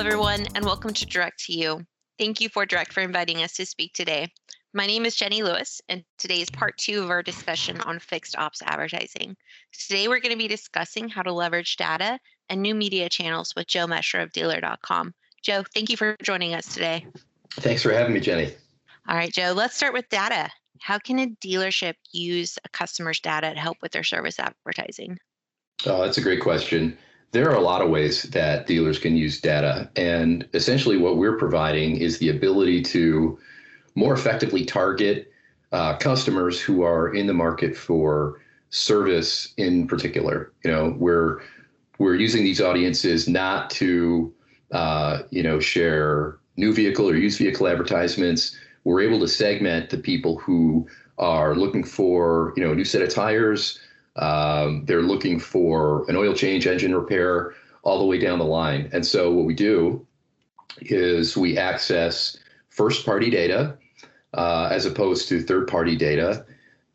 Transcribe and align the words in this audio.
everyone, 0.00 0.46
and 0.54 0.64
welcome 0.64 0.94
to 0.94 1.04
Direct 1.04 1.44
to 1.44 1.52
You. 1.52 1.84
Thank 2.18 2.40
you 2.40 2.48
FordDirect 2.48 2.90
for 2.90 3.02
inviting 3.02 3.42
us 3.42 3.52
to 3.56 3.66
speak 3.66 3.92
today. 3.92 4.32
My 4.72 4.86
name 4.86 5.04
is 5.04 5.14
Jennie 5.14 5.42
Lewis, 5.42 5.82
and 5.90 6.02
today 6.16 6.40
is 6.40 6.48
part 6.48 6.78
two 6.78 7.02
of 7.02 7.10
our 7.10 7.22
discussion 7.22 7.78
on 7.82 7.98
fixed 7.98 8.34
ops 8.38 8.62
advertising. 8.62 9.36
Today, 9.78 10.08
we're 10.08 10.20
going 10.20 10.32
to 10.32 10.38
be 10.38 10.48
discussing 10.48 11.10
how 11.10 11.20
to 11.20 11.34
leverage 11.34 11.76
data 11.76 12.18
and 12.48 12.62
new 12.62 12.74
media 12.74 13.10
channels 13.10 13.52
with 13.54 13.66
Joe 13.66 13.86
Mescher 13.86 14.22
of 14.22 14.32
Dealer.com. 14.32 15.12
Joe, 15.42 15.64
thank 15.74 15.90
you 15.90 15.98
for 15.98 16.16
joining 16.22 16.54
us 16.54 16.72
today. 16.72 17.06
Thanks 17.56 17.82
for 17.82 17.92
having 17.92 18.14
me, 18.14 18.20
Jennie. 18.20 18.54
All 19.06 19.16
right, 19.16 19.30
Joe, 19.30 19.52
let's 19.54 19.76
start 19.76 19.92
with 19.92 20.08
data. 20.08 20.48
How 20.78 20.98
can 20.98 21.18
a 21.18 21.26
dealership 21.46 21.96
use 22.10 22.58
a 22.64 22.70
customer's 22.70 23.20
data 23.20 23.52
to 23.52 23.60
help 23.60 23.76
with 23.82 23.92
their 23.92 24.04
service 24.04 24.38
advertising? 24.38 25.18
Oh, 25.84 26.00
that's 26.02 26.16
a 26.16 26.22
great 26.22 26.40
question. 26.40 26.96
There 27.32 27.48
are 27.50 27.56
a 27.56 27.60
lot 27.60 27.80
of 27.80 27.90
ways 27.90 28.24
that 28.24 28.66
dealers 28.66 28.98
can 28.98 29.16
use 29.16 29.40
data. 29.40 29.88
And 29.96 30.48
essentially, 30.52 30.96
what 30.96 31.16
we're 31.16 31.36
providing 31.38 31.96
is 31.96 32.18
the 32.18 32.30
ability 32.30 32.82
to 32.82 33.38
more 33.94 34.14
effectively 34.14 34.64
target 34.64 35.30
uh, 35.72 35.96
customers 35.96 36.60
who 36.60 36.82
are 36.82 37.14
in 37.14 37.26
the 37.26 37.34
market 37.34 37.76
for 37.76 38.40
service 38.70 39.52
in 39.56 39.86
particular. 39.86 40.52
You 40.64 40.70
know, 40.70 40.96
we're 40.98 41.40
we're 41.98 42.14
using 42.14 42.42
these 42.42 42.60
audiences 42.60 43.28
not 43.28 43.70
to 43.70 44.32
uh, 44.72 45.22
you 45.30 45.42
know 45.42 45.60
share 45.60 46.38
new 46.56 46.72
vehicle 46.72 47.08
or 47.08 47.16
used 47.16 47.38
vehicle 47.38 47.68
advertisements. 47.68 48.56
We're 48.84 49.02
able 49.02 49.20
to 49.20 49.28
segment 49.28 49.90
the 49.90 49.98
people 49.98 50.38
who 50.38 50.88
are 51.18 51.54
looking 51.54 51.84
for 51.84 52.52
you 52.56 52.64
know 52.64 52.72
a 52.72 52.74
new 52.74 52.84
set 52.84 53.02
of 53.02 53.10
tires, 53.10 53.78
um, 54.16 54.84
they're 54.86 55.02
looking 55.02 55.38
for 55.38 56.08
an 56.08 56.16
oil 56.16 56.34
change, 56.34 56.66
engine 56.66 56.94
repair, 56.94 57.54
all 57.82 57.98
the 57.98 58.04
way 58.04 58.18
down 58.18 58.38
the 58.38 58.44
line. 58.44 58.90
And 58.92 59.06
so 59.06 59.32
what 59.32 59.46
we 59.46 59.54
do 59.54 60.06
is 60.82 61.36
we 61.36 61.56
access 61.56 62.36
first 62.68 63.04
party 63.06 63.30
data 63.30 63.76
uh, 64.34 64.68
as 64.70 64.86
opposed 64.86 65.28
to 65.28 65.42
third 65.42 65.66
party 65.66 65.96
data 65.96 66.44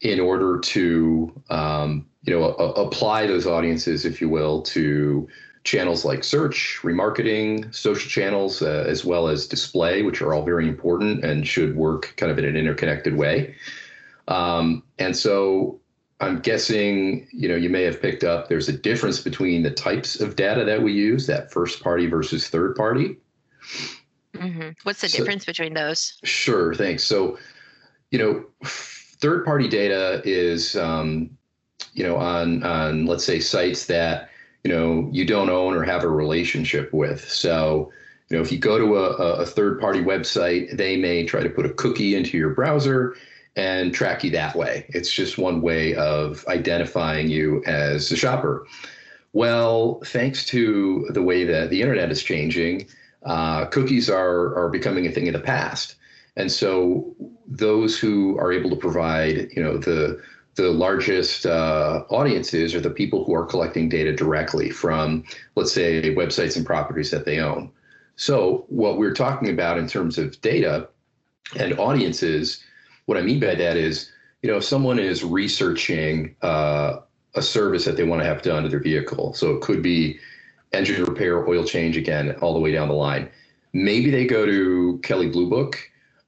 in 0.01 0.19
order 0.19 0.59
to 0.59 1.41
um, 1.49 2.05
you 2.23 2.33
know 2.33 2.55
a- 2.57 2.73
apply 2.73 3.27
those 3.27 3.47
audiences, 3.47 4.05
if 4.05 4.21
you 4.21 4.29
will, 4.29 4.61
to 4.61 5.27
channels 5.63 6.05
like 6.05 6.23
search, 6.23 6.79
remarketing, 6.83 7.73
social 7.73 8.07
channels, 8.07 8.61
uh, 8.61 8.85
as 8.87 9.03
well 9.03 9.27
as 9.27 9.47
display, 9.47 10.03
which 10.03 10.21
are 10.21 10.33
all 10.33 10.45
very 10.45 10.67
important 10.67 11.25
and 11.25 11.47
should 11.47 11.75
work 11.75 12.13
kind 12.17 12.31
of 12.31 12.37
in 12.37 12.45
an 12.45 12.55
interconnected 12.55 13.17
way. 13.17 13.55
Um, 14.27 14.83
and 14.99 15.17
so 15.17 15.79
I'm 16.21 16.39
guessing, 16.39 17.27
you 17.31 17.49
know, 17.49 17.55
you 17.55 17.69
may 17.69 17.83
have 17.83 18.01
picked 18.01 18.23
up 18.23 18.47
there's 18.47 18.69
a 18.69 18.73
difference 18.73 19.19
between 19.19 19.63
the 19.63 19.71
types 19.71 20.21
of 20.21 20.35
data 20.35 20.63
that 20.63 20.81
we 20.81 20.93
use, 20.93 21.27
that 21.27 21.51
first 21.51 21.83
party 21.83 22.07
versus 22.07 22.47
third 22.47 22.75
party. 22.75 23.17
Mm-hmm. 24.33 24.69
What's 24.83 25.01
the 25.01 25.09
so, 25.09 25.17
difference 25.17 25.45
between 25.45 25.73
those? 25.73 26.17
Sure, 26.23 26.73
thanks. 26.73 27.03
So, 27.03 27.37
you 28.11 28.19
know, 28.19 28.45
third 28.63 29.43
party 29.43 29.67
data 29.67 30.21
is, 30.23 30.75
um, 30.77 31.37
you 31.93 32.03
know, 32.03 32.15
on 32.15 32.63
on 32.63 33.05
let's 33.05 33.25
say 33.25 33.39
sites 33.39 33.85
that 33.87 34.29
you 34.63 34.71
know 34.71 35.09
you 35.11 35.25
don't 35.25 35.49
own 35.49 35.75
or 35.75 35.83
have 35.83 36.03
a 36.03 36.09
relationship 36.09 36.93
with. 36.93 37.29
So, 37.29 37.91
you 38.29 38.37
know, 38.37 38.43
if 38.43 38.51
you 38.51 38.57
go 38.57 38.77
to 38.77 38.97
a, 38.97 39.09
a 39.41 39.45
third 39.45 39.79
party 39.81 40.01
website, 40.01 40.77
they 40.77 40.95
may 40.95 41.25
try 41.25 41.43
to 41.43 41.49
put 41.49 41.65
a 41.65 41.73
cookie 41.73 42.15
into 42.15 42.37
your 42.37 42.51
browser 42.51 43.15
and 43.55 43.93
track 43.93 44.23
you 44.23 44.31
that 44.31 44.55
way. 44.55 44.85
It's 44.89 45.11
just 45.11 45.37
one 45.37 45.61
way 45.61 45.95
of 45.95 46.45
identifying 46.47 47.29
you 47.29 47.63
as 47.65 48.11
a 48.11 48.17
shopper. 48.17 48.67
Well, 49.33 50.01
thanks 50.05 50.45
to 50.47 51.07
the 51.09 51.21
way 51.21 51.43
that 51.45 51.69
the 51.69 51.81
internet 51.81 52.11
is 52.11 52.23
changing, 52.23 52.87
uh, 53.25 53.65
cookies 53.65 54.09
are 54.09 54.55
are 54.55 54.69
becoming 54.69 55.07
a 55.07 55.11
thing 55.11 55.27
of 55.27 55.33
the 55.33 55.39
past, 55.39 55.95
and 56.35 56.51
so 56.51 57.15
those 57.47 57.97
who 57.97 58.37
are 58.39 58.51
able 58.51 58.69
to 58.69 58.75
provide, 58.75 59.49
you 59.55 59.63
know, 59.63 59.77
the 59.77 60.21
the 60.55 60.71
largest 60.71 61.45
uh, 61.45 62.03
audiences 62.09 62.73
are 62.73 62.79
the 62.79 62.89
people 62.89 63.25
who 63.25 63.35
are 63.35 63.45
collecting 63.45 63.89
data 63.89 64.13
directly 64.13 64.69
from, 64.69 65.23
let's 65.55 65.73
say, 65.73 66.15
websites 66.15 66.55
and 66.55 66.65
properties 66.65 67.11
that 67.11 67.25
they 67.25 67.39
own. 67.39 67.69
So 68.15 68.65
what 68.69 68.97
we're 68.97 69.13
talking 69.13 69.49
about 69.49 69.77
in 69.77 69.87
terms 69.87 70.17
of 70.17 70.39
data 70.39 70.87
and 71.57 71.77
audiences 71.77 72.63
what 73.05 73.17
I 73.17 73.21
mean 73.21 73.39
by 73.39 73.55
that 73.55 73.77
is, 73.77 74.11
you 74.41 74.49
know, 74.49 74.57
if 74.57 74.63
someone 74.63 74.99
is 74.99 75.23
researching 75.23 76.35
uh, 76.41 76.97
a 77.35 77.41
service 77.41 77.85
that 77.85 77.97
they 77.97 78.03
want 78.03 78.21
to 78.21 78.27
have 78.27 78.41
done 78.41 78.63
to 78.63 78.69
their 78.69 78.79
vehicle, 78.79 79.33
so 79.33 79.55
it 79.55 79.61
could 79.61 79.81
be 79.81 80.19
engine 80.71 81.03
repair, 81.03 81.47
oil 81.47 81.63
change, 81.63 81.97
again, 81.97 82.35
all 82.41 82.53
the 82.53 82.59
way 82.59 82.71
down 82.71 82.87
the 82.87 82.93
line. 82.93 83.29
Maybe 83.73 84.09
they 84.09 84.25
go 84.25 84.45
to 84.45 84.99
Kelley 85.03 85.29
Blue 85.29 85.49
Book 85.49 85.77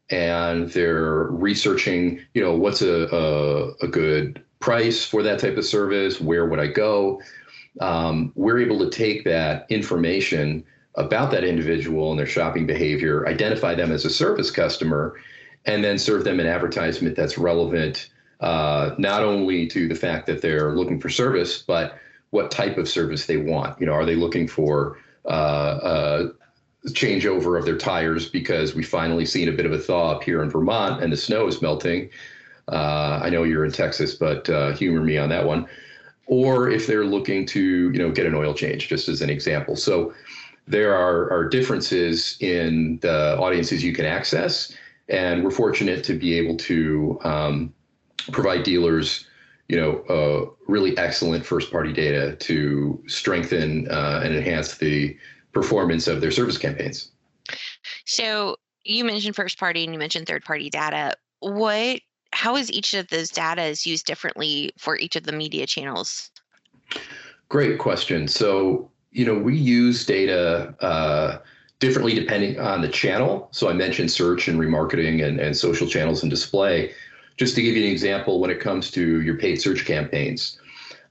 and 0.09 0.69
they're 0.69 1.23
researching, 1.25 2.21
you 2.33 2.41
know, 2.41 2.55
what's 2.55 2.81
a, 2.81 3.07
a, 3.13 3.85
a 3.85 3.87
good 3.87 4.43
price 4.59 5.05
for 5.05 5.21
that 5.23 5.39
type 5.39 5.57
of 5.57 5.65
service? 5.65 6.19
Where 6.19 6.45
would 6.45 6.59
I 6.59 6.67
go? 6.67 7.21
Um, 7.81 8.31
we're 8.35 8.59
able 8.59 8.79
to 8.79 8.89
take 8.89 9.23
that 9.25 9.65
information 9.69 10.63
about 10.95 11.29
that 11.31 11.43
individual 11.43 12.09
and 12.09 12.19
their 12.19 12.25
shopping 12.25 12.65
behavior, 12.65 13.27
identify 13.27 13.75
them 13.75 13.91
as 13.91 14.03
a 14.03 14.09
service 14.09 14.49
customer, 14.49 15.15
and 15.67 15.83
then 15.83 15.99
serve 15.99 16.23
them 16.23 16.39
an 16.39 16.47
advertisement 16.47 17.15
that's 17.15 17.37
relevant 17.37 18.09
uh, 18.39 18.95
not 18.97 19.23
only 19.23 19.67
to 19.67 19.87
the 19.87 19.95
fact 19.95 20.25
that 20.27 20.41
they're 20.41 20.71
looking 20.71 20.99
for 20.99 21.09
service, 21.09 21.61
but 21.61 21.99
what 22.29 22.51
type 22.51 22.77
of 22.77 22.87
service 22.87 23.25
they 23.25 23.37
want. 23.37 23.79
You 23.79 23.85
know, 23.85 23.93
are 23.93 24.05
they 24.05 24.15
looking 24.15 24.47
for 24.47 24.97
uh, 25.29 25.79
a 26.85 26.89
changeover 26.89 27.57
of 27.57 27.65
their 27.65 27.77
tires 27.77 28.29
because 28.29 28.75
we 28.75 28.83
finally 28.83 29.25
seen 29.25 29.49
a 29.49 29.51
bit 29.51 29.65
of 29.65 29.71
a 29.71 29.77
thaw 29.77 30.11
up 30.11 30.23
here 30.23 30.41
in 30.41 30.49
Vermont 30.49 31.03
and 31.03 31.11
the 31.11 31.17
snow 31.17 31.47
is 31.47 31.61
melting? 31.61 32.09
Uh, 32.71 33.19
I 33.23 33.29
know 33.29 33.43
you're 33.43 33.65
in 33.65 33.71
Texas, 33.71 34.15
but 34.15 34.49
uh, 34.49 34.73
humor 34.73 35.01
me 35.01 35.17
on 35.17 35.29
that 35.29 35.45
one. 35.45 35.67
Or 36.27 36.69
if 36.69 36.85
they're 36.85 37.05
looking 37.05 37.45
to, 37.47 37.91
you 37.91 37.97
know, 37.97 38.11
get 38.11 38.25
an 38.25 38.35
oil 38.35 38.53
change, 38.53 38.89
just 38.89 39.07
as 39.07 39.21
an 39.21 39.29
example. 39.29 39.77
So 39.77 40.13
there 40.67 40.93
are, 40.93 41.31
are 41.31 41.47
differences 41.47 42.37
in 42.41 42.99
the 43.01 43.37
audiences 43.39 43.83
you 43.83 43.93
can 43.93 44.05
access 44.05 44.73
and 45.09 45.43
we're 45.43 45.51
fortunate 45.51 46.03
to 46.03 46.13
be 46.13 46.35
able 46.35 46.57
to 46.57 47.19
um, 47.23 47.73
provide 48.31 48.63
dealers 48.63 49.25
you 49.69 49.75
know 49.75 49.99
uh, 50.09 50.49
really 50.67 50.97
excellent 50.97 51.45
first 51.45 51.71
party 51.71 51.91
data 51.91 52.35
to 52.37 53.01
strengthen 53.07 53.89
uh, 53.91 54.21
and 54.23 54.35
enhance 54.35 54.77
the 54.77 55.17
performance 55.51 56.07
of 56.07 56.21
their 56.21 56.31
service 56.31 56.57
campaigns. 56.57 57.11
So 58.05 58.57
you 58.83 59.03
mentioned 59.03 59.35
first 59.35 59.59
party 59.59 59.83
and 59.83 59.93
you 59.93 59.99
mentioned 59.99 60.27
third 60.27 60.45
party 60.45 60.69
data. 60.69 61.15
What 61.39 62.01
how 62.33 62.55
is 62.55 62.71
each 62.71 62.93
of 62.93 63.07
those 63.07 63.29
data 63.29 63.63
is 63.63 63.85
used 63.85 64.05
differently 64.05 64.71
for 64.77 64.97
each 64.97 65.15
of 65.15 65.23
the 65.23 65.31
media 65.31 65.65
channels? 65.65 66.29
Great 67.49 67.79
question. 67.79 68.27
So 68.27 68.89
you 69.11 69.25
know 69.25 69.37
we 69.37 69.57
use 69.57 70.05
data 70.05 70.75
uh, 70.79 71.39
differently 71.79 72.13
depending 72.13 72.59
on 72.59 72.81
the 72.81 72.87
channel. 72.87 73.49
So 73.51 73.69
I 73.69 73.73
mentioned 73.73 74.11
search 74.11 74.47
and 74.47 74.59
remarketing 74.59 75.25
and, 75.25 75.39
and 75.39 75.55
social 75.55 75.87
channels 75.87 76.23
and 76.23 76.29
display. 76.29 76.93
Just 77.37 77.55
to 77.55 77.61
give 77.61 77.75
you 77.75 77.85
an 77.85 77.91
example, 77.91 78.39
when 78.39 78.49
it 78.49 78.59
comes 78.59 78.89
to 78.91 79.21
your 79.21 79.37
paid 79.37 79.61
search 79.61 79.85
campaigns, 79.85 80.59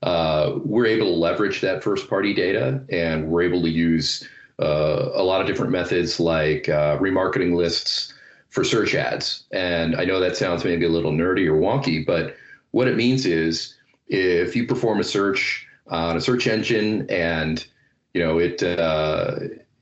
uh, 0.03 0.59
we're 0.65 0.87
able 0.87 1.07
to 1.07 1.13
leverage 1.13 1.61
that 1.61 1.83
first 1.83 2.09
party 2.09 2.35
data 2.35 2.85
and 2.91 3.29
we're 3.29 3.43
able 3.43 3.63
to 3.63 3.71
use 3.71 4.29
uh, 4.61 5.11
a 5.15 5.23
lot 5.23 5.41
of 5.41 5.47
different 5.47 5.71
methods 5.71 6.19
like 6.19 6.69
uh, 6.69 6.99
remarketing 6.99 7.55
lists 7.55 8.13
for 8.49 8.65
search 8.65 8.95
ads. 8.95 9.45
And 9.53 9.97
I 9.97 10.05
know 10.05 10.19
that 10.19 10.37
sounds 10.37 10.65
maybe 10.65 10.87
a 10.87 10.89
little 10.89 11.13
nerdy 11.13 11.47
or 11.47 11.61
wonky, 11.61 12.05
but 12.05 12.37
what 12.73 12.89
it 12.89 12.97
means 12.97 13.27
is 13.27 13.75
if 14.09 14.57
you 14.57 14.67
perform 14.67 15.01
a 15.01 15.05
search 15.05 15.67
on 15.89 16.17
a 16.17 16.21
search 16.21 16.47
engine 16.47 17.09
and 17.11 17.67
you 18.15 18.23
know 18.23 18.39
it 18.39 18.63
uh, 18.63 19.39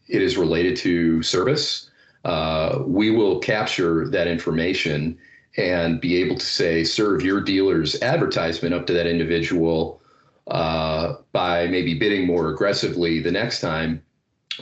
it 0.08 0.22
is 0.22 0.36
related 0.36 0.76
to 0.76 1.22
service, 1.22 1.90
uh, 2.24 2.78
we 2.86 3.10
will 3.10 3.38
capture 3.38 4.08
that 4.08 4.26
information 4.26 5.18
and 5.56 6.00
be 6.00 6.16
able 6.16 6.36
to 6.36 6.44
say 6.44 6.82
serve 6.84 7.22
your 7.22 7.40
dealer's 7.40 8.00
advertisement 8.02 8.74
up 8.74 8.86
to 8.86 8.92
that 8.92 9.06
individual 9.06 10.00
uh, 10.48 11.14
by 11.32 11.66
maybe 11.68 11.94
bidding 11.98 12.26
more 12.26 12.50
aggressively 12.50 13.20
the 13.20 13.30
next 13.30 13.60
time, 13.60 14.02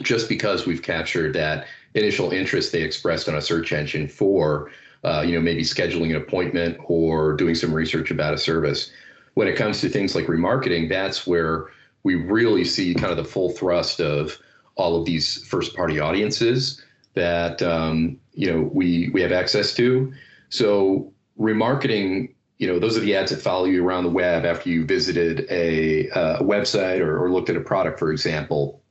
just 0.01 0.29
because 0.29 0.65
we've 0.65 0.81
captured 0.81 1.33
that 1.33 1.65
initial 1.95 2.31
interest 2.31 2.71
they 2.71 2.81
expressed 2.81 3.27
on 3.27 3.35
a 3.35 3.41
search 3.41 3.71
engine 3.73 4.07
for, 4.07 4.71
uh, 5.03 5.23
you 5.25 5.33
know, 5.33 5.41
maybe 5.41 5.61
scheduling 5.61 6.09
an 6.09 6.15
appointment 6.15 6.77
or 6.85 7.33
doing 7.33 7.55
some 7.55 7.73
research 7.73 8.11
about 8.11 8.33
a 8.33 8.37
service. 8.37 8.91
When 9.33 9.47
it 9.47 9.55
comes 9.55 9.81
to 9.81 9.89
things 9.89 10.15
like 10.15 10.25
remarketing, 10.25 10.89
that's 10.89 11.27
where 11.27 11.67
we 12.03 12.15
really 12.15 12.65
see 12.65 12.93
kind 12.93 13.11
of 13.11 13.17
the 13.17 13.25
full 13.25 13.51
thrust 13.51 13.99
of 13.99 14.37
all 14.75 14.99
of 14.99 15.05
these 15.05 15.43
first 15.45 15.75
party 15.75 15.99
audiences 15.99 16.81
that 17.13 17.61
um, 17.61 18.17
you 18.33 18.51
know 18.51 18.69
we 18.73 19.09
we 19.13 19.21
have 19.21 19.31
access 19.31 19.73
to. 19.75 20.11
So 20.49 21.11
remarketing, 21.39 22.33
you 22.57 22.67
know, 22.67 22.79
those 22.79 22.97
are 22.97 23.01
the 23.01 23.15
ads 23.15 23.31
that 23.31 23.41
follow 23.41 23.65
you 23.65 23.85
around 23.85 24.03
the 24.03 24.09
web 24.09 24.45
after 24.45 24.69
you 24.69 24.85
visited 24.85 25.47
a, 25.49 26.09
uh, 26.11 26.37
a 26.37 26.43
website 26.43 26.99
or, 26.99 27.23
or, 27.23 27.31
looked 27.31 27.49
at 27.49 27.55
a 27.55 27.61
product, 27.61 27.99
for 27.99 28.11
example. 28.11 28.81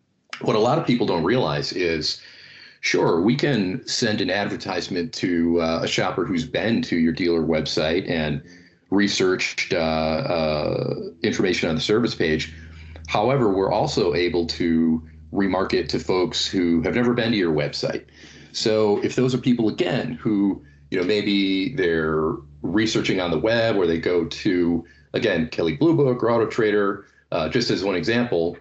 what 0.40 0.56
a 0.56 0.58
lot 0.58 0.79
of 0.79 0.87
people 0.87 1.06
don't 1.06 1.23
realize 1.23 1.73
is 1.73 2.20
sure 2.81 3.20
we 3.20 3.37
can 3.37 3.87
send 3.87 4.20
an 4.20 4.29
advertisement 4.29 5.12
to 5.14 5.61
uh, 5.61 5.81
a 5.82 5.87
shopper 5.87 6.25
who's 6.25 6.44
been 6.44 6.82
to 6.82 6.96
your 6.96 7.12
dealer 7.12 7.43
website 7.43 8.08
and 8.11 8.43
researched 8.90 9.73
uh, 9.73 9.76
uh, 9.76 10.94
information 11.23 11.69
on 11.69 11.76
the 11.76 11.81
service 11.81 12.14
page 12.14 12.52
however 13.06 13.50
we're 13.50 13.70
also 13.70 14.14
able 14.14 14.46
to 14.46 15.02
remarket 15.32 15.88
to 15.88 15.99
folks 15.99 16.46
who 16.46 16.82
have 16.82 16.94
never 16.94 17.14
been 17.14 17.32
to 17.32 17.37
your 17.37 17.52
website. 17.52 18.05
So 18.52 19.02
if 19.02 19.17
those 19.17 19.34
are 19.34 19.38
people 19.38 19.69
again 19.69 20.12
who 20.14 20.62
you 20.90 21.00
know 21.00 21.05
maybe 21.05 21.75
they're 21.75 22.32
researching 22.62 23.20
on 23.20 23.31
the 23.31 23.38
web 23.38 23.76
or 23.76 23.87
they 23.87 23.99
go 23.99 24.26
to 24.26 24.84
again 25.14 25.49
Kelley 25.49 25.76
Blue 25.76 25.94
Book 25.96 26.23
or 26.23 26.31
Auto 26.31 26.46
Trader 26.46 27.06
uh, 27.32 27.49
just 27.49 27.70
as 27.70 27.82
one 27.82 27.96
example 27.96 28.56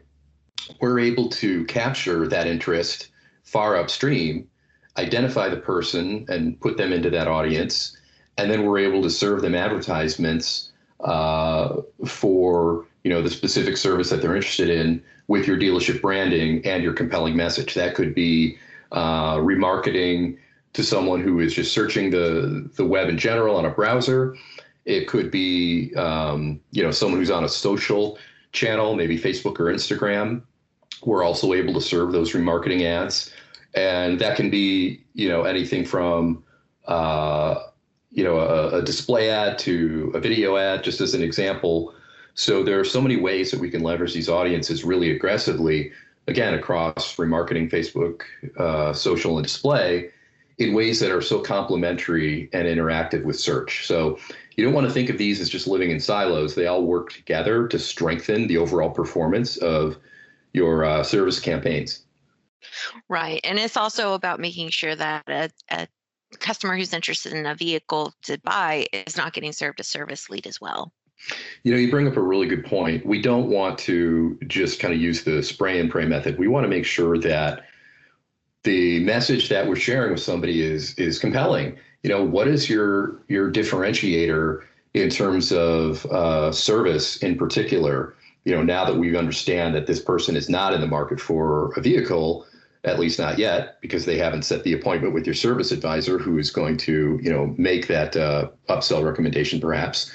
we're 0.80 1.00
able 1.00 1.30
to 1.30 1.66
capture 1.66 2.28
that 2.28 2.48
interest 2.48 3.10
far 3.44 3.76
upstream, 3.76 4.48
identify 4.98 5.50
the 5.50 5.58
person 5.58 6.26
and 6.30 6.60
put 6.60 6.78
them 6.78 6.94
into 6.94 7.10
that 7.10 7.28
audience, 7.28 7.98
and 8.38 8.50
then 8.50 8.64
we're 8.64 8.80
able 8.80 9.02
to 9.02 9.10
serve 9.10 9.42
them 9.42 9.56
advertisements 9.56 10.72
uh, 11.02 11.78
for 12.06 12.86
you 13.04 13.10
know 13.10 13.22
the 13.22 13.30
specific 13.30 13.78
service 13.78 14.10
that 14.10 14.22
they're 14.22 14.36
interested 14.36 14.70
in 14.70 15.04
with 15.28 15.48
your 15.48 15.58
dealership 15.58 16.02
branding 16.02 16.66
and 16.66 16.84
your 16.84 16.94
compelling 16.94 17.36
message. 17.36 17.74
That 17.74 17.96
could 17.96 18.14
be 18.14 18.58
uh, 18.92 19.38
remarketing 19.38 20.38
to 20.74 20.84
someone 20.84 21.22
who 21.22 21.40
is 21.40 21.54
just 21.54 21.74
searching 21.74 22.10
the 22.10 22.70
the 22.76 22.86
web 22.86 23.10
in 23.10 23.18
general 23.18 23.56
on 23.56 23.66
a 23.66 23.70
browser. 23.70 24.36
It 24.86 25.08
could 25.08 25.32
be 25.32 25.94
um, 25.96 26.60
you 26.72 26.84
know 26.84 26.92
someone 26.92 27.20
who's 27.20 27.32
on 27.32 27.44
a 27.44 27.50
social 27.50 28.18
channel, 28.52 28.96
maybe 28.96 29.18
Facebook 29.18 29.60
or 29.60 29.66
Instagram, 29.66 30.42
we're 31.04 31.24
also 31.24 31.54
able 31.54 31.74
to 31.74 31.82
serve 31.82 32.12
those 32.12 32.34
remarketing 32.34 32.84
ads, 32.84 33.32
and 33.74 34.20
that 34.20 34.36
can 34.36 34.50
be 34.50 35.04
you 35.14 35.30
know 35.30 35.44
anything 35.44 35.86
from 35.86 36.44
uh, 36.86 37.56
you 38.12 38.24
know 38.24 38.40
a, 38.40 38.78
a 38.78 38.82
display 38.82 39.30
ad 39.30 39.58
to 39.60 40.12
a 40.14 40.20
video 40.20 40.58
ad, 40.58 40.84
just 40.84 41.02
as 41.02 41.14
an 41.14 41.24
example. 41.24 41.94
So 42.34 42.64
there 42.64 42.80
are 42.80 42.86
so 42.86 43.02
many 43.02 43.18
ways 43.18 43.52
that 43.52 43.60
we 43.60 43.70
can 43.70 43.84
leverage 43.84 44.14
these 44.14 44.30
audiences 44.30 44.84
really 44.84 45.12
aggressively, 45.12 45.92
again 46.28 46.54
across 46.54 47.16
remarketing, 47.18 47.70
Facebook, 47.70 48.22
uh, 48.58 48.94
social, 48.94 49.38
and 49.38 49.46
display, 49.46 50.12
in 50.58 50.74
ways 50.74 51.00
that 51.00 51.12
are 51.12 51.22
so 51.22 51.40
complementary 51.40 52.50
and 52.54 52.68
interactive 52.68 53.24
with 53.24 53.40
search. 53.40 53.88
So 53.88 54.20
you 54.56 54.64
don't 54.64 54.74
want 54.74 54.88
to 54.88 54.94
think 54.94 55.10
of 55.10 55.18
these 55.18 55.40
as 55.40 55.50
just 55.50 55.68
living 55.68 55.92
in 55.92 56.00
silos. 56.00 56.56
They 56.56 56.68
all 56.68 56.84
work 56.84 57.12
together 57.14 57.68
to 57.68 57.80
strengthen 57.80 58.48
the 58.48 58.58
overall 58.58 58.92
performance 58.92 59.58
of 59.58 59.98
your 60.54 60.86
uh, 60.86 61.04
service 61.04 61.40
campaigns. 61.40 62.04
Right. 63.10 63.42
And 63.44 63.58
it's 63.58 63.78
also 63.78 64.14
about 64.14 64.40
making 64.40 64.70
sure 64.70 64.96
that 64.96 65.24
a, 65.28 65.50
a 65.70 65.88
customer 66.40 66.78
who's 66.78 66.94
interested 66.94 67.34
in 67.34 67.46
a 67.46 67.56
vehicle 67.56 68.14
to 68.24 68.38
buy 68.44 68.86
is 68.94 69.18
not 69.18 69.34
getting 69.34 69.52
served 69.52 69.80
a 69.80 69.84
service 69.84 70.30
lead 70.30 70.46
as 70.46 70.62
well. 70.62 70.94
You 71.64 71.72
know, 71.72 71.78
you 71.78 71.92
bring 71.92 72.08
up 72.08 72.18
a 72.18 72.22
really 72.22 72.48
good 72.48 72.66
point. 72.66 73.06
We 73.06 73.22
don't 73.22 73.50
want 73.50 73.78
to 73.80 74.38
just 74.48 74.80
kind 74.80 74.94
of 74.94 75.00
use 75.00 75.24
the 75.24 75.44
spray 75.44 75.80
and 75.80 75.90
pray 75.90 76.06
method. 76.06 76.40
We 76.40 76.48
want 76.48 76.64
to 76.64 76.70
make 76.70 76.86
sure 76.86 77.18
that 77.20 77.66
the 78.64 79.04
message 79.04 79.50
that 79.50 79.68
we're 79.68 79.76
sharing 79.76 80.12
with 80.12 80.22
somebody 80.22 80.62
is 80.62 80.94
is 80.96 81.20
compelling. 81.20 81.78
You 82.04 82.10
know, 82.10 82.24
what 82.24 82.48
is 82.48 82.70
your 82.70 83.22
your 83.28 83.52
differentiator 83.52 84.64
in 84.94 85.10
terms 85.10 85.52
of 85.52 86.06
uh, 86.08 86.52
service 86.52 87.18
in 87.18 87.38
particular? 87.38 88.16
you 88.44 88.56
know, 88.56 88.64
now 88.64 88.86
that 88.86 88.98
we 88.98 89.16
understand 89.16 89.76
that 89.76 89.88
this 89.88 90.02
person 90.02 90.36
is 90.36 90.50
not 90.50 90.74
in 90.74 90.82
the 90.82 90.88
market 90.88 91.20
for 91.20 91.72
a 91.74 91.82
vehicle, 91.82 92.46
at 92.84 93.00
least 93.00 93.20
not 93.20 93.38
yet, 93.38 93.80
because 93.82 94.06
they 94.06 94.18
haven't 94.18 94.44
set 94.44 94.64
the 94.64 94.74
appointment 94.74 95.14
with 95.14 95.26
your 95.26 95.36
service 95.36 95.72
advisor 95.72 96.18
who 96.18 96.40
is 96.40 96.50
going 96.50 96.78
to, 96.78 97.20
you 97.22 97.32
know, 97.32 97.54
make 97.58 97.88
that 97.88 98.16
uh, 98.16 98.50
upsell 98.70 99.04
recommendation 99.04 99.60
perhaps. 99.60 100.12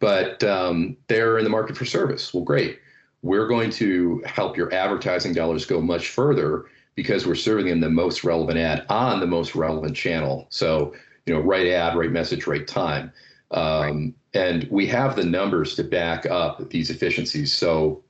But 0.00 0.42
um, 0.44 0.96
they're 1.08 1.38
in 1.38 1.44
the 1.44 1.50
market 1.50 1.76
for 1.76 1.84
service. 1.84 2.34
Well, 2.34 2.44
great. 2.44 2.78
We're 3.22 3.48
going 3.48 3.70
to 3.70 4.22
help 4.26 4.56
your 4.56 4.72
advertising 4.74 5.32
dollars 5.32 5.64
go 5.64 5.80
much 5.80 6.08
further 6.08 6.66
because 6.94 7.26
we're 7.26 7.34
serving 7.34 7.66
them 7.66 7.80
the 7.80 7.90
most 7.90 8.22
relevant 8.22 8.58
ad 8.58 8.84
on 8.88 9.20
the 9.20 9.26
most 9.26 9.54
relevant 9.54 9.96
channel. 9.96 10.46
So, 10.50 10.94
you 11.26 11.34
know, 11.34 11.40
right 11.40 11.66
ad, 11.68 11.96
right 11.96 12.10
message, 12.10 12.46
right 12.46 12.66
time. 12.66 13.12
Um, 13.50 14.14
and 14.34 14.68
we 14.70 14.86
have 14.88 15.16
the 15.16 15.24
numbers 15.24 15.74
to 15.76 15.84
back 15.84 16.26
up 16.26 16.68
these 16.70 16.90
efficiencies. 16.90 17.54
So, 17.54 18.02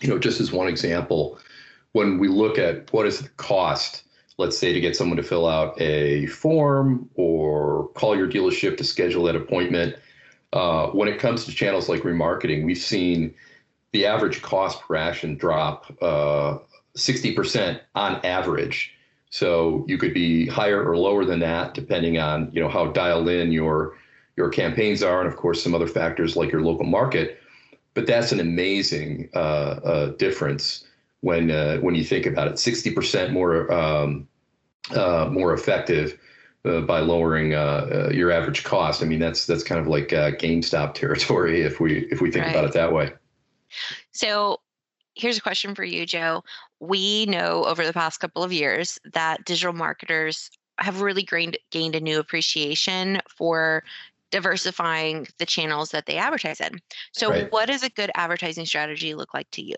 you 0.00 0.08
know, 0.08 0.18
just 0.18 0.40
as 0.40 0.50
one 0.50 0.68
example, 0.68 1.38
when 1.92 2.18
we 2.18 2.28
look 2.28 2.58
at 2.58 2.92
what 2.92 3.06
is 3.06 3.20
the 3.20 3.28
cost, 3.30 4.04
let's 4.38 4.58
say 4.58 4.72
to 4.72 4.80
get 4.80 4.96
someone 4.96 5.16
to 5.16 5.22
fill 5.22 5.46
out 5.46 5.80
a 5.80 6.26
form 6.26 7.08
or 7.14 7.88
call 7.94 8.16
your 8.16 8.28
dealership 8.28 8.76
to 8.78 8.84
schedule 8.84 9.24
that 9.24 9.36
appointment, 9.36 9.96
uh, 10.52 10.88
when 10.88 11.08
it 11.08 11.18
comes 11.18 11.44
to 11.44 11.52
channels 11.52 11.88
like 11.88 12.02
remarketing, 12.02 12.64
we've 12.64 12.78
seen 12.78 13.34
the 13.92 14.06
average 14.06 14.42
cost 14.42 14.80
per 14.80 14.96
action 14.96 15.36
drop 15.36 15.92
uh, 16.02 16.58
60% 16.96 17.80
on 17.94 18.24
average. 18.24 18.94
So 19.30 19.84
you 19.86 19.98
could 19.98 20.14
be 20.14 20.46
higher 20.46 20.82
or 20.82 20.96
lower 20.96 21.24
than 21.24 21.40
that, 21.40 21.74
depending 21.74 22.18
on 22.18 22.50
you 22.52 22.62
know 22.62 22.68
how 22.68 22.86
dialed 22.86 23.28
in 23.28 23.52
your 23.52 23.94
your 24.36 24.48
campaigns 24.48 25.02
are, 25.02 25.20
and 25.20 25.28
of 25.28 25.36
course 25.36 25.62
some 25.62 25.74
other 25.74 25.86
factors 25.86 26.34
like 26.34 26.50
your 26.50 26.62
local 26.62 26.86
market. 26.86 27.38
But 27.92 28.06
that's 28.06 28.32
an 28.32 28.40
amazing 28.40 29.28
uh, 29.34 29.38
uh, 29.84 30.06
difference 30.16 30.86
when 31.20 31.50
uh, 31.50 31.76
when 31.78 31.94
you 31.94 32.04
think 32.04 32.24
about 32.24 32.48
it. 32.48 32.58
Sixty 32.58 32.90
percent 32.90 33.32
more 33.32 33.70
um, 33.70 34.26
uh, 34.92 35.28
more 35.30 35.52
effective 35.52 36.18
uh, 36.64 36.80
by 36.82 37.00
lowering 37.00 37.54
uh, 37.54 38.10
your 38.12 38.30
average 38.30 38.64
cost. 38.64 39.02
I 39.02 39.06
mean 39.06 39.18
that's 39.18 39.46
that's 39.46 39.62
kind 39.62 39.80
of 39.80 39.86
like 39.86 40.08
GameStop 40.08 40.94
territory 40.94 41.62
if 41.62 41.80
we 41.80 42.06
if 42.10 42.20
we 42.20 42.30
think 42.30 42.46
right. 42.46 42.54
about 42.54 42.64
it 42.64 42.72
that 42.72 42.92
way. 42.92 43.12
So 44.12 44.60
here's 45.14 45.36
a 45.36 45.42
question 45.42 45.74
for 45.74 45.84
you, 45.84 46.06
Joe. 46.06 46.44
We 46.80 47.26
know 47.26 47.64
over 47.64 47.84
the 47.84 47.92
past 47.92 48.20
couple 48.20 48.42
of 48.42 48.52
years 48.52 48.98
that 49.12 49.44
digital 49.44 49.72
marketers 49.72 50.50
have 50.78 51.00
really 51.00 51.22
gained 51.22 51.58
gained 51.70 51.94
a 51.94 52.00
new 52.00 52.18
appreciation 52.20 53.20
for 53.28 53.82
diversifying 54.30 55.26
the 55.38 55.46
channels 55.46 55.90
that 55.90 56.06
they 56.06 56.16
advertise 56.16 56.60
in. 56.60 56.80
So, 57.12 57.30
right. 57.30 57.50
what 57.52 57.66
does 57.66 57.82
a 57.82 57.90
good 57.90 58.10
advertising 58.14 58.66
strategy 58.66 59.14
look 59.14 59.34
like 59.34 59.50
to 59.52 59.62
you? 59.62 59.76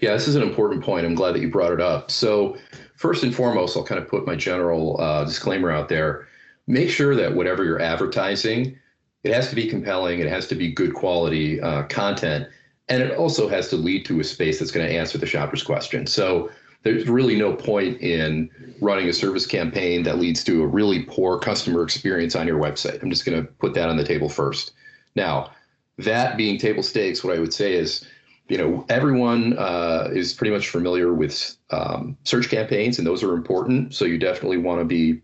Yeah, 0.00 0.12
this 0.12 0.28
is 0.28 0.36
an 0.36 0.42
important 0.42 0.84
point. 0.84 1.06
I'm 1.06 1.14
glad 1.14 1.34
that 1.34 1.40
you 1.40 1.50
brought 1.50 1.72
it 1.72 1.80
up. 1.80 2.10
So, 2.10 2.56
first 2.96 3.22
and 3.22 3.34
foremost, 3.34 3.76
I'll 3.76 3.84
kind 3.84 4.00
of 4.00 4.08
put 4.08 4.26
my 4.26 4.36
general 4.36 5.00
uh, 5.00 5.24
disclaimer 5.24 5.70
out 5.70 5.88
there. 5.88 6.28
Make 6.66 6.90
sure 6.90 7.14
that 7.16 7.34
whatever 7.34 7.64
you're 7.64 7.80
advertising, 7.80 8.78
it 9.22 9.32
has 9.32 9.48
to 9.50 9.56
be 9.56 9.68
compelling, 9.68 10.20
it 10.20 10.28
has 10.28 10.46
to 10.48 10.54
be 10.54 10.72
good 10.72 10.94
quality 10.94 11.60
uh, 11.60 11.84
content, 11.84 12.48
and 12.88 13.02
it 13.02 13.16
also 13.16 13.48
has 13.48 13.68
to 13.68 13.76
lead 13.76 14.04
to 14.06 14.20
a 14.20 14.24
space 14.24 14.58
that's 14.58 14.70
going 14.70 14.86
to 14.86 14.92
answer 14.92 15.18
the 15.18 15.26
shopper's 15.26 15.62
question. 15.62 16.06
So, 16.06 16.50
there's 16.86 17.08
really 17.08 17.34
no 17.34 17.52
point 17.52 18.00
in 18.00 18.48
running 18.80 19.08
a 19.08 19.12
service 19.12 19.44
campaign 19.44 20.04
that 20.04 20.18
leads 20.18 20.44
to 20.44 20.62
a 20.62 20.66
really 20.66 21.02
poor 21.02 21.38
customer 21.38 21.82
experience 21.82 22.36
on 22.36 22.46
your 22.46 22.60
website. 22.60 23.02
I'm 23.02 23.10
just 23.10 23.24
going 23.24 23.42
to 23.42 23.50
put 23.54 23.74
that 23.74 23.88
on 23.88 23.96
the 23.96 24.04
table 24.04 24.28
first. 24.28 24.72
Now, 25.16 25.50
that 25.98 26.36
being 26.36 26.58
table 26.58 26.84
stakes, 26.84 27.24
what 27.24 27.36
I 27.36 27.40
would 27.40 27.52
say 27.52 27.74
is, 27.74 28.06
you 28.48 28.56
know, 28.56 28.86
everyone 28.88 29.58
uh, 29.58 30.10
is 30.12 30.32
pretty 30.32 30.52
much 30.52 30.68
familiar 30.68 31.12
with 31.12 31.56
um, 31.70 32.16
search 32.22 32.48
campaigns, 32.48 32.98
and 32.98 33.06
those 33.06 33.24
are 33.24 33.34
important. 33.34 33.92
So 33.92 34.04
you 34.04 34.16
definitely 34.16 34.58
want 34.58 34.80
to 34.80 34.84
be 34.84 35.20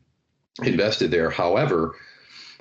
invested 0.65 1.13
there. 1.13 1.31
However, 1.31 1.95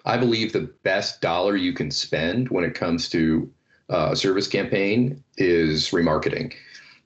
I 0.06 0.18
believe 0.18 0.54
the 0.54 0.72
best 0.84 1.22
dollar 1.22 1.56
you 1.56 1.74
can 1.74 1.90
spend 1.90 2.50
when 2.50 2.64
it 2.64 2.76
comes 2.76 3.10
to 3.10 3.52
uh, 3.90 4.10
a 4.12 4.16
service 4.16 4.48
campaign 4.48 5.24
is 5.38 5.90
remarketing. 5.90 6.54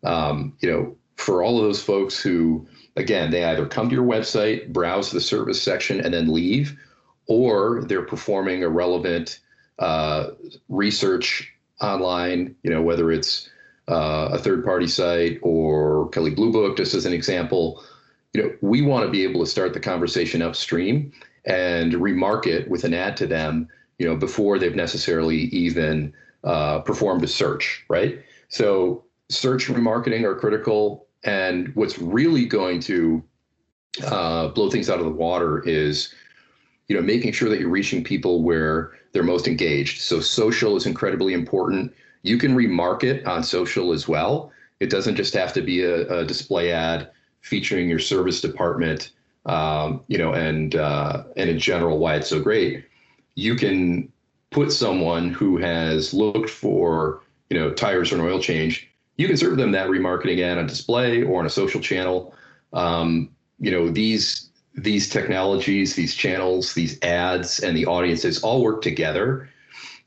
Um, 0.03 0.57
you 0.59 0.69
know, 0.69 0.97
for 1.17 1.43
all 1.43 1.57
of 1.57 1.63
those 1.63 1.81
folks 1.81 2.19
who, 2.19 2.67
again, 2.95 3.31
they 3.31 3.43
either 3.43 3.65
come 3.65 3.89
to 3.89 3.95
your 3.95 4.05
website, 4.05 4.71
browse 4.71 5.11
the 5.11 5.21
service 5.21 5.61
section, 5.61 6.01
and 6.01 6.13
then 6.13 6.31
leave, 6.31 6.77
or 7.27 7.83
they're 7.85 8.01
performing 8.01 8.63
a 8.63 8.69
relevant 8.69 9.39
uh, 9.79 10.27
research 10.69 11.51
online, 11.81 12.55
you 12.63 12.69
know, 12.69 12.81
whether 12.81 13.11
it's 13.11 13.49
uh, 13.89 14.29
a 14.31 14.37
third 14.37 14.63
party 14.63 14.87
site 14.87 15.39
or 15.41 16.09
Kelley 16.09 16.31
Blue 16.31 16.51
Book, 16.51 16.77
just 16.77 16.93
as 16.93 17.05
an 17.05 17.13
example. 17.13 17.83
You 18.33 18.43
know, 18.43 18.51
we 18.61 18.81
want 18.81 19.05
to 19.05 19.11
be 19.11 19.23
able 19.23 19.41
to 19.41 19.49
start 19.49 19.73
the 19.73 19.79
conversation 19.79 20.41
upstream 20.41 21.11
and 21.45 21.93
remarket 21.93 22.67
with 22.67 22.83
an 22.83 22.93
ad 22.93 23.15
to 23.17 23.27
them, 23.27 23.67
you 23.99 24.07
know, 24.07 24.15
before 24.15 24.59
they've 24.59 24.75
necessarily 24.75 25.37
even 25.37 26.13
uh, 26.43 26.79
performed 26.79 27.23
a 27.23 27.27
search, 27.27 27.85
right? 27.89 28.19
So 28.49 29.03
search 29.29 29.67
remarketing 29.67 30.23
are 30.23 30.35
critical 30.35 31.04
and 31.25 31.75
what's 31.75 31.97
really 31.97 32.45
going 32.45 32.79
to 32.81 33.23
uh, 34.05 34.49
blow 34.49 34.69
things 34.69 34.89
out 34.89 34.99
of 34.99 35.05
the 35.05 35.11
water 35.11 35.61
is, 35.67 36.13
you 36.87 36.95
know, 36.95 37.01
making 37.01 37.33
sure 37.33 37.49
that 37.49 37.59
you're 37.59 37.69
reaching 37.69 38.03
people 38.03 38.43
where 38.43 38.93
they're 39.11 39.23
most 39.23 39.47
engaged. 39.47 40.01
So 40.01 40.19
social 40.19 40.75
is 40.75 40.85
incredibly 40.85 41.33
important. 41.33 41.93
You 42.21 42.37
can 42.37 42.55
remarket 42.55 43.25
on 43.25 43.43
social 43.43 43.91
as 43.91 44.07
well. 44.07 44.51
It 44.79 44.89
doesn't 44.89 45.15
just 45.15 45.33
have 45.33 45.53
to 45.53 45.61
be 45.61 45.83
a, 45.83 46.07
a 46.19 46.25
display 46.25 46.71
ad 46.71 47.09
featuring 47.41 47.89
your 47.89 47.99
service 47.99 48.41
department, 48.41 49.11
um, 49.45 50.03
you 50.07 50.17
know, 50.17 50.33
and 50.33 50.75
uh, 50.75 51.23
and 51.37 51.49
in 51.49 51.59
general 51.59 51.97
why 51.97 52.15
it's 52.15 52.29
so 52.29 52.41
great. 52.41 52.85
You 53.35 53.55
can 53.55 54.11
put 54.51 54.71
someone 54.71 55.29
who 55.29 55.57
has 55.57 56.13
looked 56.13 56.49
for 56.49 57.21
you 57.49 57.57
know 57.57 57.71
tires 57.71 58.11
or 58.11 58.15
an 58.15 58.21
oil 58.21 58.39
change. 58.39 58.89
You 59.17 59.27
can 59.27 59.37
serve 59.37 59.57
them 59.57 59.71
that 59.71 59.87
remarketing 59.87 60.41
ad 60.41 60.57
on 60.57 60.67
display 60.67 61.23
or 61.23 61.39
on 61.39 61.45
a 61.45 61.49
social 61.49 61.81
channel. 61.81 62.33
Um, 62.73 63.29
you 63.59 63.71
know 63.71 63.89
these 63.89 64.49
these 64.75 65.09
technologies, 65.09 65.95
these 65.95 66.13
channels, 66.13 66.73
these 66.73 67.01
ads, 67.01 67.59
and 67.61 67.77
the 67.77 67.85
audiences 67.85 68.43
all 68.43 68.61
work 68.61 68.81
together. 68.81 69.49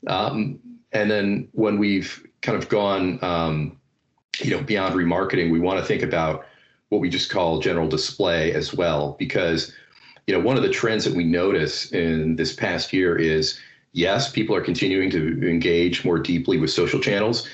Um, 0.07 0.59
and 0.91 1.09
then 1.09 1.47
when 1.53 1.79
we've 1.79 2.23
kind 2.41 2.57
of 2.57 2.69
gone, 2.69 3.17
um, 3.23 3.79
you 4.39 4.51
know, 4.51 4.61
beyond 4.61 4.95
remarketing, 4.95 5.51
we 5.51 5.59
want 5.59 5.79
to 5.79 5.85
think 5.85 6.03
about 6.03 6.45
what 6.89 7.01
we 7.01 7.09
just 7.09 7.29
call 7.29 7.59
general 7.59 7.87
display 7.87 8.53
as 8.53 8.73
well, 8.73 9.15
because 9.19 9.73
you 10.27 10.33
know 10.33 10.39
one 10.39 10.57
of 10.57 10.63
the 10.63 10.69
trends 10.69 11.03
that 11.05 11.13
we 11.13 11.23
notice 11.23 11.91
in 11.91 12.35
this 12.35 12.53
past 12.53 12.93
year 12.93 13.15
is 13.15 13.59
yes, 13.93 14.31
people 14.31 14.55
are 14.55 14.61
continuing 14.61 15.09
to 15.09 15.49
engage 15.49 16.05
more 16.05 16.19
deeply 16.19 16.57
with 16.57 16.69
social 16.69 16.99
channels, 16.99 17.47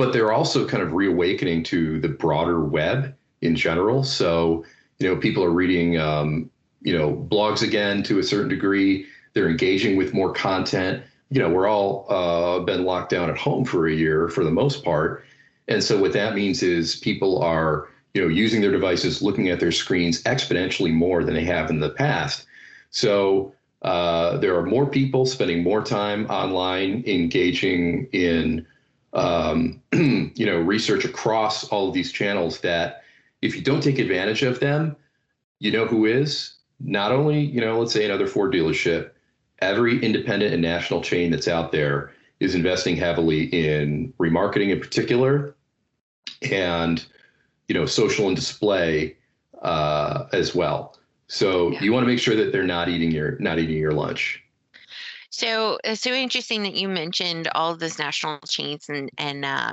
but 0.00 0.14
they're 0.14 0.32
also 0.32 0.66
kind 0.66 0.82
of 0.82 0.94
reawakening 0.94 1.62
to 1.62 2.00
the 2.00 2.08
broader 2.08 2.64
web 2.64 3.14
in 3.42 3.54
general. 3.54 4.02
So 4.02 4.64
you 4.98 5.06
know, 5.06 5.14
people 5.14 5.44
are 5.44 5.50
reading 5.50 5.98
um, 5.98 6.50
you 6.80 6.96
know 6.96 7.14
blogs 7.30 7.62
again 7.62 8.02
to 8.04 8.18
a 8.18 8.22
certain 8.22 8.48
degree. 8.48 9.04
They're 9.34 9.50
engaging 9.50 9.98
with 9.98 10.14
more 10.14 10.32
content. 10.32 11.02
You 11.28 11.40
know, 11.40 11.50
we're 11.50 11.68
all 11.68 12.06
uh, 12.08 12.60
been 12.60 12.86
locked 12.86 13.10
down 13.10 13.28
at 13.28 13.36
home 13.36 13.66
for 13.66 13.88
a 13.88 13.92
year 13.92 14.30
for 14.30 14.42
the 14.42 14.50
most 14.50 14.82
part, 14.82 15.22
and 15.68 15.84
so 15.84 16.00
what 16.00 16.14
that 16.14 16.34
means 16.34 16.62
is 16.62 16.96
people 16.96 17.42
are 17.42 17.88
you 18.14 18.22
know 18.22 18.28
using 18.28 18.62
their 18.62 18.72
devices, 18.72 19.20
looking 19.20 19.50
at 19.50 19.60
their 19.60 19.70
screens 19.70 20.22
exponentially 20.22 20.94
more 20.94 21.24
than 21.24 21.34
they 21.34 21.44
have 21.44 21.68
in 21.68 21.78
the 21.78 21.90
past. 21.90 22.46
So 22.90 23.52
uh, 23.82 24.38
there 24.38 24.56
are 24.56 24.64
more 24.64 24.86
people 24.86 25.26
spending 25.26 25.62
more 25.62 25.82
time 25.84 26.24
online, 26.30 27.04
engaging 27.06 28.08
in 28.12 28.66
um, 29.12 29.82
you 29.92 30.46
know 30.46 30.58
research 30.58 31.04
across 31.04 31.64
all 31.68 31.88
of 31.88 31.94
these 31.94 32.12
channels. 32.12 32.60
That 32.60 33.02
if 33.42 33.56
you 33.56 33.62
don't 33.62 33.82
take 33.82 33.98
advantage 33.98 34.42
of 34.42 34.60
them, 34.60 34.96
you 35.58 35.70
know 35.70 35.86
who 35.86 36.06
is 36.06 36.56
not 36.80 37.12
only, 37.12 37.40
you 37.40 37.60
know, 37.60 37.78
let's 37.78 37.92
say 37.92 38.04
another 38.04 38.26
Ford 38.26 38.52
dealership, 38.52 39.10
every 39.60 40.02
independent 40.02 40.52
and 40.52 40.62
national 40.62 41.02
chain 41.02 41.30
that's 41.30 41.48
out 41.48 41.72
there 41.72 42.12
is 42.40 42.54
investing 42.54 42.96
heavily 42.96 43.44
in 43.44 44.12
remarketing 44.18 44.70
in 44.70 44.80
particular 44.80 45.54
and, 46.50 47.04
you 47.68 47.74
know, 47.74 47.84
social 47.84 48.26
and 48.26 48.36
display 48.36 49.16
uh, 49.60 50.24
as 50.32 50.54
well. 50.54 50.96
So 51.28 51.70
yeah. 51.72 51.82
you 51.82 51.92
want 51.92 52.04
to 52.04 52.08
make 52.08 52.18
sure 52.18 52.34
that 52.34 52.50
they're 52.50 52.64
not 52.64 52.88
eating 52.88 53.10
your 53.10 53.38
not 53.38 53.58
eating 53.58 53.76
your 53.76 53.92
lunch. 53.92 54.42
So 55.40 55.78
it's 55.84 56.02
so 56.02 56.12
interesting 56.12 56.64
that 56.64 56.74
you 56.74 56.86
mentioned 56.86 57.48
all 57.54 57.72
of 57.72 57.78
those 57.78 57.98
national 57.98 58.40
chains 58.40 58.90
and 58.90 59.08
and 59.16 59.42
uh, 59.42 59.72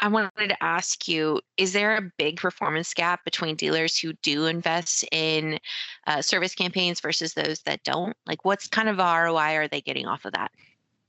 I 0.00 0.08
wanted 0.08 0.48
to 0.48 0.62
ask 0.62 1.08
you 1.08 1.40
is 1.56 1.72
there 1.72 1.96
a 1.96 2.12
big 2.18 2.36
performance 2.36 2.92
gap 2.92 3.24
between 3.24 3.56
dealers 3.56 3.98
who 3.98 4.12
do 4.22 4.44
invest 4.44 5.06
in 5.12 5.58
uh, 6.06 6.20
service 6.20 6.54
campaigns 6.54 7.00
versus 7.00 7.32
those 7.32 7.62
that 7.62 7.84
don't? 7.84 8.14
Like, 8.26 8.44
what's 8.44 8.68
kind 8.68 8.90
of 8.90 8.98
ROI 8.98 9.56
are 9.56 9.66
they 9.66 9.80
getting 9.80 10.04
off 10.04 10.26
of 10.26 10.34
that? 10.34 10.50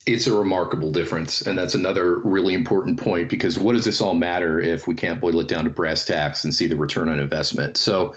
It's 0.06 0.28
a 0.28 0.34
remarkable 0.34 0.94
difference. 0.94 1.42
And 1.42 1.58
that's 1.58 1.76
another 1.76 2.20
really 2.20 2.54
important 2.54 2.98
point 2.98 3.28
because 3.28 3.60
what 3.60 3.74
does 3.74 3.84
this 3.84 4.00
all 4.00 4.14
matter 4.14 4.62
if 4.62 4.88
we 4.88 4.96
can't 4.96 5.20
boil 5.20 5.42
it 5.42 5.50
down 5.50 5.66
to 5.66 5.70
brass 5.70 6.06
tacks 6.06 6.46
and 6.46 6.56
see 6.56 6.68
the 6.68 6.78
return 6.78 7.10
on 7.10 7.20
investment? 7.20 7.76
So, 7.76 8.16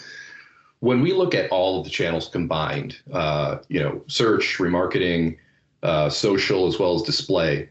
when 0.81 1.03
we 1.03 1.13
look 1.13 1.35
at 1.35 1.51
all 1.51 1.79
of 1.79 1.85
the 1.85 1.91
channels 1.91 2.29
combined, 2.29 2.97
uh, 3.13 3.59
you 3.69 3.81
know, 3.81 4.03
search, 4.07 4.57
remarketing, 4.59 5.37
uh, 5.83 6.09
social, 6.09 6.67
as 6.67 6.79
well 6.79 6.95
as 6.95 7.03
display, 7.03 7.69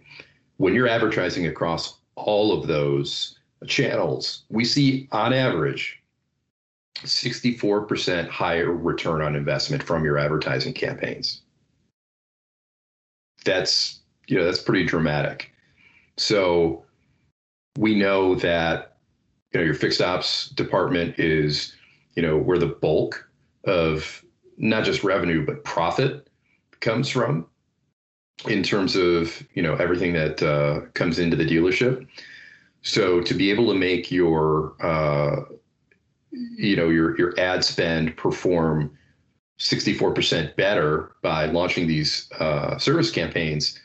when 0.57 0.73
you're 0.73 0.87
advertising 0.87 1.47
across 1.47 1.97
all 2.15 2.57
of 2.57 2.67
those 2.67 3.39
channels, 3.67 4.43
we 4.49 4.63
see 4.63 5.07
on 5.11 5.33
average 5.33 6.01
64% 6.99 8.29
higher 8.29 8.71
return 8.71 9.21
on 9.21 9.35
investment 9.35 9.81
from 9.81 10.03
your 10.03 10.17
advertising 10.17 10.73
campaigns. 10.73 11.41
That's 13.45 13.99
you 14.27 14.37
know 14.37 14.43
that's 14.43 14.61
pretty 14.61 14.85
dramatic. 14.85 15.51
So 16.17 16.83
we 17.77 17.95
know 17.95 18.35
that 18.35 18.97
you 19.53 19.59
know 19.59 19.65
your 19.65 19.73
fixed 19.73 20.01
ops 20.01 20.49
department 20.49 21.17
is 21.17 21.73
you 22.19 22.27
know 22.27 22.37
where 22.37 22.59
the 22.59 22.67
bulk 22.67 23.29
of 23.63 24.25
not 24.57 24.83
just 24.83 25.05
revenue 25.05 25.45
but 25.45 25.63
profit 25.63 26.27
comes 26.81 27.07
from 27.07 27.47
in 28.45 28.61
terms 28.61 28.97
of 28.97 29.41
you 29.53 29.63
know 29.63 29.75
everything 29.75 30.11
that 30.11 30.43
uh, 30.43 30.81
comes 30.95 31.17
into 31.17 31.37
the 31.37 31.45
dealership. 31.45 32.05
So 32.81 33.21
to 33.21 33.33
be 33.33 33.49
able 33.51 33.67
to 33.71 33.73
make 33.73 34.11
your 34.11 34.75
uh, 34.81 35.45
you 36.31 36.75
know 36.75 36.89
your 36.89 37.17
your 37.17 37.39
ad 37.39 37.63
spend 37.63 38.17
perform 38.17 38.91
64% 39.57 40.57
better 40.57 41.13
by 41.21 41.45
launching 41.45 41.87
these 41.87 42.29
uh, 42.39 42.77
service 42.77 43.11
campaigns. 43.11 43.79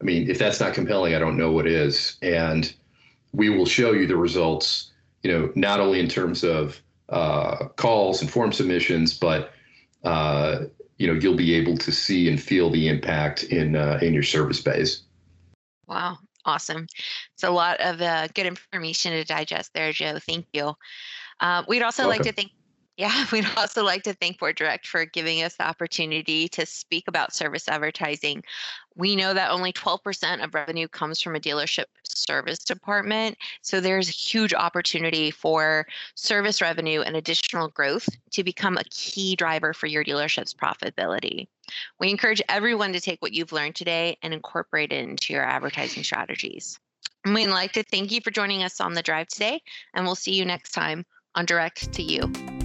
I 0.00 0.04
mean, 0.04 0.30
if 0.30 0.38
that's 0.38 0.60
not 0.60 0.72
compelling, 0.72 1.16
I 1.16 1.18
don't 1.18 1.36
know 1.36 1.50
what 1.50 1.66
is. 1.66 2.16
And 2.22 2.72
we 3.32 3.48
will 3.48 3.66
show 3.66 3.90
you 3.90 4.06
the 4.06 4.16
results. 4.16 4.92
You 5.24 5.32
know, 5.32 5.52
not 5.56 5.80
only 5.80 5.98
in 5.98 6.08
terms 6.08 6.44
of 6.44 6.80
uh, 7.12 7.68
calls 7.76 8.20
and 8.20 8.30
form 8.30 8.52
submissions, 8.52 9.16
but 9.16 9.52
uh, 10.02 10.64
you 10.96 11.06
know 11.06 11.12
you'll 11.12 11.36
be 11.36 11.54
able 11.54 11.76
to 11.76 11.92
see 11.92 12.28
and 12.28 12.42
feel 12.42 12.70
the 12.70 12.88
impact 12.88 13.44
in 13.44 13.76
uh, 13.76 13.98
in 14.02 14.14
your 14.14 14.22
service 14.22 14.60
base. 14.60 15.02
Wow, 15.86 16.18
awesome! 16.44 16.86
It's 17.34 17.44
a 17.44 17.50
lot 17.50 17.80
of 17.80 18.00
uh, 18.00 18.28
good 18.34 18.46
information 18.46 19.12
to 19.12 19.24
digest 19.24 19.72
there, 19.74 19.92
Joe. 19.92 20.18
Thank 20.18 20.46
you. 20.52 20.74
Uh, 21.40 21.62
we'd 21.68 21.82
also 21.82 22.04
Welcome. 22.04 22.18
like 22.18 22.26
to 22.28 22.32
thank 22.32 22.52
yeah, 22.96 23.24
we'd 23.32 23.46
also 23.56 23.84
like 23.84 24.02
to 24.04 24.14
thank 24.14 24.38
FordDirect 24.38 24.86
for 24.86 25.04
giving 25.04 25.42
us 25.42 25.56
the 25.56 25.66
opportunity 25.66 26.48
to 26.48 26.66
speak 26.66 27.04
about 27.08 27.34
service 27.34 27.68
advertising. 27.68 28.42
We 28.94 29.16
know 29.16 29.32
that 29.32 29.50
only 29.50 29.72
12% 29.72 30.44
of 30.44 30.54
revenue 30.54 30.88
comes 30.88 31.20
from 31.20 31.34
a 31.34 31.40
dealership 31.40 31.86
service 32.04 32.58
department. 32.58 33.38
So 33.62 33.80
there's 33.80 34.08
a 34.08 34.12
huge 34.12 34.52
opportunity 34.52 35.30
for 35.30 35.86
service 36.14 36.60
revenue 36.60 37.00
and 37.00 37.16
additional 37.16 37.68
growth 37.68 38.08
to 38.32 38.44
become 38.44 38.76
a 38.76 38.84
key 38.90 39.34
driver 39.36 39.72
for 39.72 39.86
your 39.86 40.04
dealership's 40.04 40.52
profitability. 40.52 41.48
We 41.98 42.10
encourage 42.10 42.42
everyone 42.48 42.92
to 42.92 43.00
take 43.00 43.22
what 43.22 43.32
you've 43.32 43.52
learned 43.52 43.76
today 43.76 44.18
and 44.22 44.34
incorporate 44.34 44.92
it 44.92 45.08
into 45.08 45.32
your 45.32 45.44
advertising 45.44 46.04
strategies. 46.04 46.78
And 47.24 47.34
we'd 47.34 47.46
like 47.46 47.72
to 47.72 47.84
thank 47.84 48.12
you 48.12 48.20
for 48.20 48.30
joining 48.30 48.62
us 48.62 48.80
on 48.80 48.94
the 48.94 49.02
drive 49.02 49.28
today, 49.28 49.62
and 49.94 50.04
we'll 50.04 50.16
see 50.16 50.34
you 50.34 50.44
next 50.44 50.72
time 50.72 51.06
on 51.34 51.46
Direct 51.46 51.92
to 51.92 52.02
You. 52.02 52.61